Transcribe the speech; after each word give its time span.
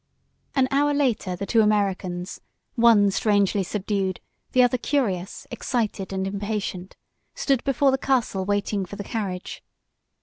An 0.55 0.67
hour 0.71 0.95
later 0.95 1.35
the 1.35 1.45
two 1.45 1.61
Americans, 1.61 2.41
one 2.73 3.11
strangely 3.11 3.61
subdued, 3.61 4.19
the 4.51 4.63
other 4.63 4.79
curious, 4.79 5.45
excited 5.51 6.11
and 6.11 6.25
impatient, 6.25 6.95
stood 7.35 7.63
before 7.63 7.91
the 7.91 7.99
castle 7.99 8.43
waiting 8.43 8.83
for 8.83 8.95
the 8.95 9.03
carriage. 9.03 9.63